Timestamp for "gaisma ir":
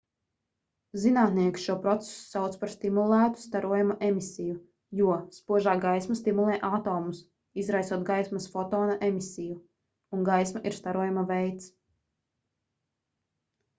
10.31-10.77